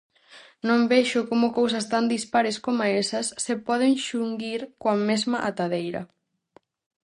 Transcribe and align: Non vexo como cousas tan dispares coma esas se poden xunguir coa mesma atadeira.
Non 0.67 0.81
vexo 0.93 1.19
como 1.29 1.47
cousas 1.57 1.85
tan 1.93 2.03
dispares 2.13 2.57
coma 2.65 2.91
esas 3.03 3.27
se 3.43 3.53
poden 3.67 3.93
xunguir 4.05 4.61
coa 4.81 4.95
mesma 5.09 5.37
atadeira. 5.49 6.01